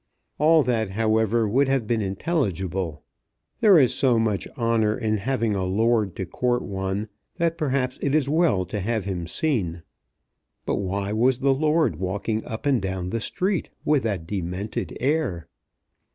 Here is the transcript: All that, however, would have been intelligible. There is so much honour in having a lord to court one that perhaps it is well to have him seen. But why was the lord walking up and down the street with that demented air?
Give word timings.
All 0.39 0.63
that, 0.63 0.89
however, 0.89 1.47
would 1.47 1.67
have 1.67 1.85
been 1.85 2.01
intelligible. 2.01 3.03
There 3.59 3.77
is 3.77 3.93
so 3.93 4.17
much 4.17 4.47
honour 4.57 4.97
in 4.97 5.17
having 5.17 5.53
a 5.53 5.63
lord 5.63 6.15
to 6.15 6.25
court 6.25 6.63
one 6.63 7.07
that 7.37 7.55
perhaps 7.55 7.99
it 8.01 8.15
is 8.15 8.27
well 8.27 8.65
to 8.65 8.79
have 8.79 9.05
him 9.05 9.27
seen. 9.27 9.83
But 10.65 10.77
why 10.77 11.13
was 11.13 11.37
the 11.37 11.53
lord 11.53 11.97
walking 11.97 12.43
up 12.45 12.65
and 12.65 12.81
down 12.81 13.11
the 13.11 13.21
street 13.21 13.69
with 13.85 14.01
that 14.01 14.25
demented 14.25 14.97
air? 14.99 15.47